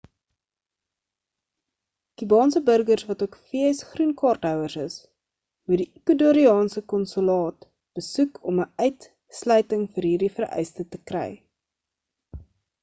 kubaanse 2.21 2.61
burgers 2.69 3.03
wat 3.09 3.23
ook 3.25 3.35
vs 3.49 3.81
groen 3.89 4.13
kaart 4.21 4.47
houers 4.49 4.77
is 4.83 4.95
moet 5.71 5.81
die 5.83 5.87
ecuardoriaanse 5.99 6.83
konsulaat 6.95 7.67
besoek 8.01 8.39
om 8.53 8.61
'n 8.63 8.73
uitsluiting 8.87 9.83
vir 9.99 10.09
hierdie 10.11 10.31
vereiste 10.39 10.87
te 10.95 11.01
kry 11.13 11.27